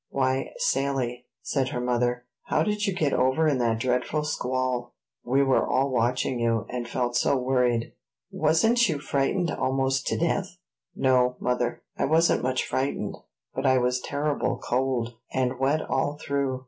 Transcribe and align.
"Why, 0.09 0.53
Sally," 0.57 1.27
said 1.43 1.69
her 1.69 1.79
mother, 1.79 2.25
"how 2.45 2.63
did 2.63 2.87
you 2.87 2.93
get 2.95 3.13
over 3.13 3.47
in 3.47 3.59
that 3.59 3.77
dreadful 3.77 4.23
squall? 4.23 4.95
We 5.23 5.43
were 5.43 5.63
all 5.63 5.91
watching 5.91 6.39
you, 6.39 6.65
and 6.71 6.87
felt 6.89 7.15
so 7.15 7.37
worried! 7.37 7.93
Wasn't 8.31 8.89
you 8.89 8.97
frightened 8.97 9.51
almost 9.51 10.07
to 10.07 10.17
death?" 10.17 10.57
"No, 10.95 11.35
mother, 11.39 11.83
I 11.99 12.05
wasn't 12.05 12.41
much 12.41 12.65
frightened; 12.65 13.15
but 13.53 13.67
I 13.67 13.77
was 13.77 13.99
terrible 14.01 14.57
cold, 14.57 15.17
and 15.33 15.59
wet 15.59 15.83
all 15.87 16.17
through. 16.17 16.59